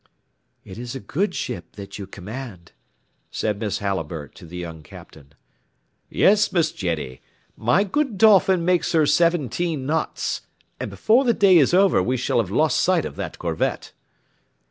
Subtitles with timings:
[0.65, 2.71] "It is a good ship that you command,"
[3.29, 5.33] said Miss Halliburtt to the young Captain.
[6.09, 7.21] "Yes, Miss Jenny,
[7.55, 10.41] my good Dolphin makes her seventeen knots,
[10.79, 13.91] and before the day is over we shall have lost sight of that corvette."